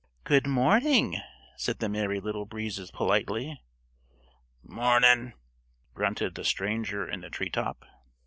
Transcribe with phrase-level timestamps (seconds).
[0.23, 1.17] "Good morning,"
[1.57, 3.61] said the Merry Little Breezes politely.
[4.63, 5.33] "Mornin',"
[5.93, 7.85] grunted the stranger in the treetop.